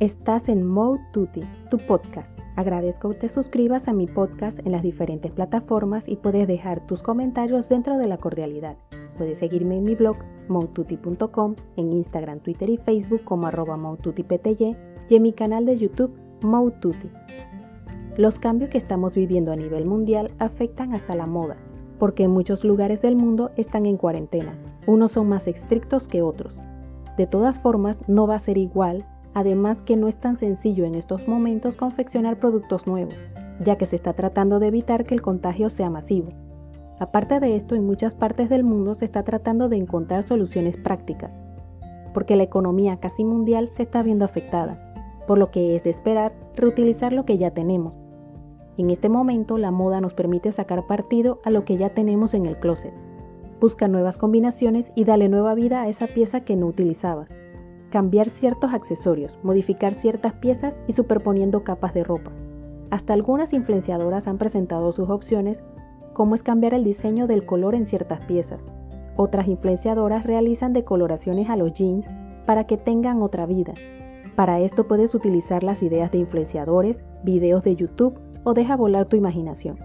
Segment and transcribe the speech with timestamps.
[0.00, 2.36] Estás en Mode Tutti, tu podcast.
[2.56, 7.00] Agradezco que te suscribas a mi podcast en las diferentes plataformas y puedes dejar tus
[7.00, 8.76] comentarios dentro de la cordialidad.
[9.16, 10.16] Puedes seguirme en mi blog
[10.48, 13.78] moututi.com, en Instagram, Twitter y Facebook como arroba
[15.08, 16.10] y en mi canal de YouTube
[16.42, 17.10] Moututi.
[18.16, 21.56] Los cambios que estamos viviendo a nivel mundial afectan hasta la moda,
[22.00, 24.58] porque en muchos lugares del mundo están en cuarentena.
[24.88, 26.52] Unos son más estrictos que otros.
[27.16, 30.94] De todas formas, no va a ser igual Además que no es tan sencillo en
[30.94, 33.16] estos momentos confeccionar productos nuevos,
[33.58, 36.32] ya que se está tratando de evitar que el contagio sea masivo.
[37.00, 41.32] Aparte de esto, en muchas partes del mundo se está tratando de encontrar soluciones prácticas,
[42.14, 44.94] porque la economía casi mundial se está viendo afectada,
[45.26, 47.98] por lo que es de esperar reutilizar lo que ya tenemos.
[48.76, 52.46] En este momento la moda nos permite sacar partido a lo que ya tenemos en
[52.46, 52.94] el closet.
[53.60, 57.28] Busca nuevas combinaciones y dale nueva vida a esa pieza que no utilizabas
[57.94, 62.32] cambiar ciertos accesorios, modificar ciertas piezas y superponiendo capas de ropa.
[62.90, 65.62] Hasta algunas influenciadoras han presentado sus opciones,
[66.12, 68.66] como es cambiar el diseño del color en ciertas piezas.
[69.14, 72.08] Otras influenciadoras realizan decoloraciones a los jeans
[72.46, 73.74] para que tengan otra vida.
[74.34, 79.14] Para esto puedes utilizar las ideas de influenciadores, videos de YouTube o deja volar tu
[79.14, 79.78] imaginación.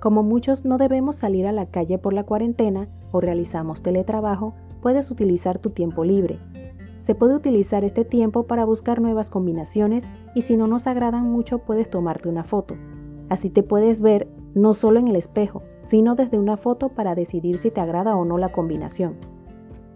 [0.00, 5.10] Como muchos no debemos salir a la calle por la cuarentena o realizamos teletrabajo, puedes
[5.10, 6.38] utilizar tu tiempo libre,
[7.02, 10.04] se puede utilizar este tiempo para buscar nuevas combinaciones
[10.36, 12.76] y si no nos agradan mucho puedes tomarte una foto.
[13.28, 17.58] Así te puedes ver no solo en el espejo, sino desde una foto para decidir
[17.58, 19.16] si te agrada o no la combinación.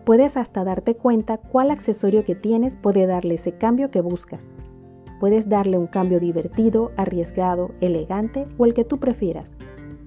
[0.04, 4.52] Puedes hasta darte cuenta cuál accesorio que tienes puede darle ese cambio que buscas.
[5.20, 9.48] Puedes darle un cambio divertido, arriesgado, elegante o el que tú prefieras,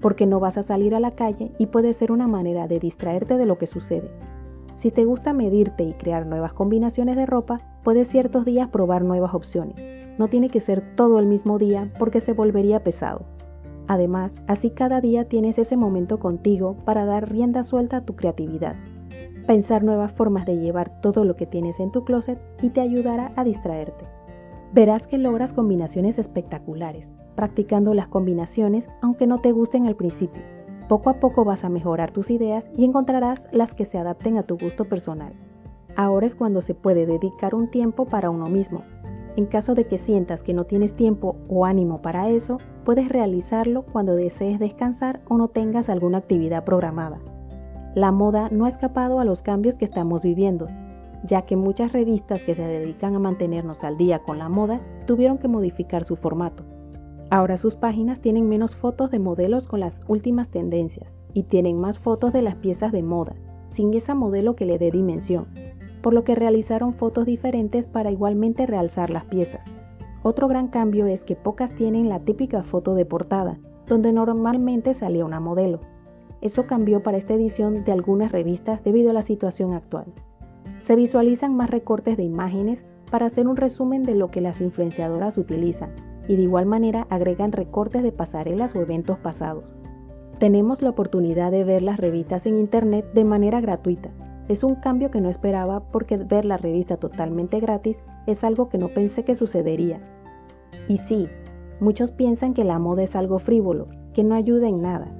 [0.02, 3.38] porque no vas a salir a la calle y puede ser una manera de distraerte
[3.38, 4.10] de lo que sucede.
[4.80, 9.34] Si te gusta medirte y crear nuevas combinaciones de ropa, puedes ciertos días probar nuevas
[9.34, 9.76] opciones.
[10.18, 13.26] No tiene que ser todo el mismo día porque se volvería pesado.
[13.88, 18.76] Además, así cada día tienes ese momento contigo para dar rienda suelta a tu creatividad.
[19.46, 23.34] Pensar nuevas formas de llevar todo lo que tienes en tu closet y te ayudará
[23.36, 24.06] a distraerte.
[24.72, 30.40] Verás que logras combinaciones espectaculares, practicando las combinaciones aunque no te gusten al principio
[30.90, 34.42] poco a poco vas a mejorar tus ideas y encontrarás las que se adapten a
[34.42, 35.32] tu gusto personal.
[35.94, 38.82] Ahora es cuando se puede dedicar un tiempo para uno mismo.
[39.36, 43.82] En caso de que sientas que no tienes tiempo o ánimo para eso, puedes realizarlo
[43.82, 47.20] cuando desees descansar o no tengas alguna actividad programada.
[47.94, 50.66] La moda no ha escapado a los cambios que estamos viviendo,
[51.22, 55.38] ya que muchas revistas que se dedican a mantenernos al día con la moda tuvieron
[55.38, 56.64] que modificar su formato.
[57.30, 62.00] Ahora sus páginas tienen menos fotos de modelos con las últimas tendencias y tienen más
[62.00, 63.36] fotos de las piezas de moda,
[63.68, 65.46] sin esa modelo que le dé dimensión,
[66.02, 69.64] por lo que realizaron fotos diferentes para igualmente realzar las piezas.
[70.24, 75.24] Otro gran cambio es que pocas tienen la típica foto de portada, donde normalmente salía
[75.24, 75.78] una modelo.
[76.40, 80.06] Eso cambió para esta edición de algunas revistas debido a la situación actual.
[80.80, 85.38] Se visualizan más recortes de imágenes para hacer un resumen de lo que las influenciadoras
[85.38, 85.90] utilizan,
[86.30, 89.74] y de igual manera agregan recortes de pasarelas o eventos pasados.
[90.38, 94.10] Tenemos la oportunidad de ver las revistas en Internet de manera gratuita.
[94.46, 98.78] Es un cambio que no esperaba porque ver la revista totalmente gratis es algo que
[98.78, 100.00] no pensé que sucedería.
[100.86, 101.28] Y sí,
[101.80, 105.12] muchos piensan que la moda es algo frívolo, que no ayuda en nada,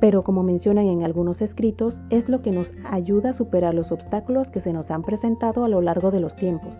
[0.00, 4.50] pero como mencionan en algunos escritos, es lo que nos ayuda a superar los obstáculos
[4.50, 6.78] que se nos han presentado a lo largo de los tiempos.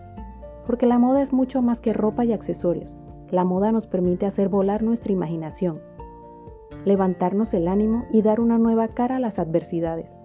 [0.67, 2.98] Porque la moda es mucho más que ropa y accesorios.
[3.31, 5.79] La moda nos permite hacer volar nuestra imaginación,
[6.85, 10.15] levantarnos el ánimo y dar una nueva cara a las adversidades.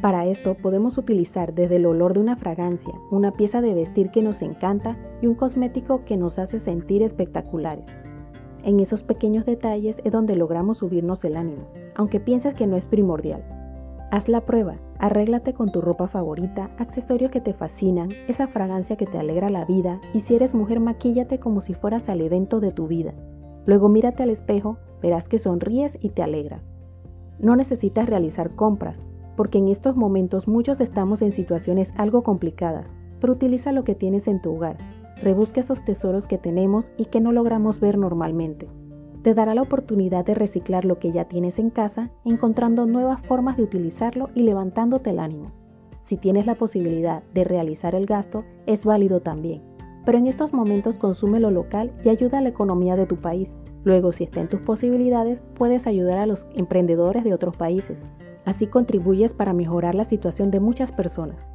[0.00, 4.22] Para esto podemos utilizar desde el olor de una fragancia, una pieza de vestir que
[4.22, 7.86] nos encanta y un cosmético que nos hace sentir espectaculares.
[8.64, 12.88] En esos pequeños detalles es donde logramos subirnos el ánimo, aunque pienses que no es
[12.88, 13.44] primordial.
[14.10, 19.04] Haz la prueba, arréglate con tu ropa favorita, accesorios que te fascinan, esa fragancia que
[19.04, 22.70] te alegra la vida y si eres mujer maquíllate como si fueras al evento de
[22.70, 23.12] tu vida.
[23.66, 26.70] Luego mírate al espejo, verás que sonríes y te alegras.
[27.40, 29.02] No necesitas realizar compras,
[29.36, 34.28] porque en estos momentos muchos estamos en situaciones algo complicadas, pero utiliza lo que tienes
[34.28, 34.78] en tu hogar.
[35.20, 38.68] Rebusca esos tesoros que tenemos y que no logramos ver normalmente
[39.22, 43.56] te dará la oportunidad de reciclar lo que ya tienes en casa, encontrando nuevas formas
[43.56, 45.52] de utilizarlo y levantándote el ánimo.
[46.00, 49.62] Si tienes la posibilidad de realizar el gasto, es válido también.
[50.04, 53.56] Pero en estos momentos consume lo local y ayuda a la economía de tu país.
[53.84, 58.02] Luego, si está en tus posibilidades, puedes ayudar a los emprendedores de otros países.
[58.44, 61.46] Así contribuyes para mejorar la situación de muchas personas.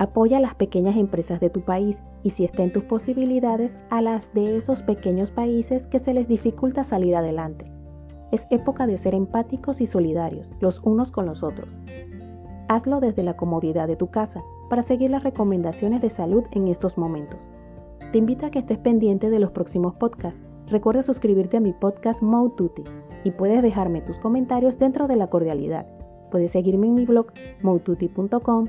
[0.00, 4.00] Apoya a las pequeñas empresas de tu país y si está en tus posibilidades a
[4.00, 7.70] las de esos pequeños países que se les dificulta salir adelante.
[8.32, 11.68] Es época de ser empáticos y solidarios los unos con los otros.
[12.66, 16.96] Hazlo desde la comodidad de tu casa para seguir las recomendaciones de salud en estos
[16.96, 17.40] momentos.
[18.10, 20.40] Te invito a que estés pendiente de los próximos podcasts.
[20.68, 22.84] Recuerda suscribirte a mi podcast Moututi
[23.22, 25.86] y puedes dejarme tus comentarios dentro de la cordialidad.
[26.30, 27.26] Puedes seguirme en mi blog
[27.60, 28.68] moututi.com